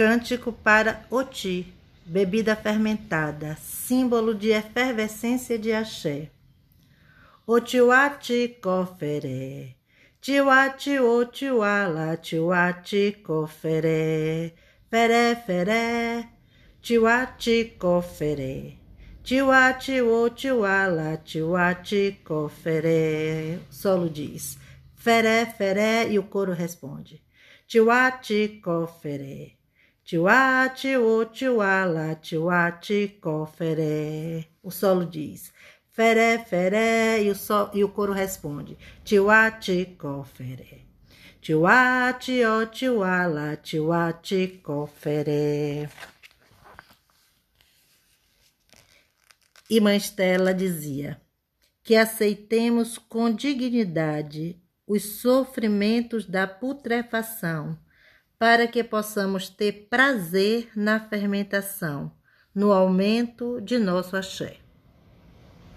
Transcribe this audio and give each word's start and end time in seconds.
Cântico 0.00 0.50
para 0.50 1.04
Oti, 1.10 1.74
bebida 2.06 2.56
fermentada, 2.56 3.58
símbolo 3.60 4.34
de 4.34 4.48
efervescência 4.48 5.58
de 5.58 5.74
axé. 5.74 6.30
Otiwati 7.46 8.56
coferé, 8.62 9.76
tiwati 10.18 10.98
otiwala, 10.98 12.16
tiwati 12.16 13.18
coferé, 13.22 14.54
feré 14.90 15.36
feré, 15.36 16.26
tiwati 16.80 17.76
coferé. 17.78 18.78
Tiwati 19.22 20.00
otiwala, 20.00 21.18
tiwati 21.18 22.18
coferé. 22.24 23.58
O 23.68 23.70
solo 23.70 24.08
diz, 24.08 24.56
feré 24.96 25.44
feré, 25.44 26.10
e 26.10 26.18
o 26.18 26.22
coro 26.22 26.54
responde, 26.54 27.20
tiwati 27.68 28.62
coferé. 28.64 29.59
Tiwati 30.04 30.96
o 30.96 31.24
tiwala, 31.24 32.14
tiwati 32.16 33.18
coferé. 33.20 34.46
O 34.62 34.70
solo 34.70 35.04
diz 35.04 35.52
feré, 36.00 36.38
feré, 36.38 37.22
e 37.22 37.30
o, 37.30 37.34
so, 37.34 37.70
e 37.74 37.84
o 37.84 37.88
coro 37.90 38.12
responde 38.12 38.78
tiwati 39.04 39.96
coferé. 39.98 40.86
Tiwati 41.40 42.44
o 42.44 42.66
tiwala, 42.66 43.56
tiwati 43.56 44.60
coferé. 44.62 45.88
E 49.68 49.80
Mãe 49.80 49.96
Estela 49.96 50.52
dizia 50.52 51.20
que 51.82 51.94
aceitemos 51.94 52.98
com 52.98 53.30
dignidade 53.32 54.60
os 54.86 55.20
sofrimentos 55.20 56.26
da 56.26 56.46
putrefação 56.46 57.78
para 58.40 58.66
que 58.66 58.82
possamos 58.82 59.50
ter 59.50 59.86
prazer 59.90 60.70
na 60.74 60.98
fermentação, 60.98 62.10
no 62.54 62.72
aumento 62.72 63.60
de 63.60 63.78
nosso 63.78 64.16
axé. 64.16 64.56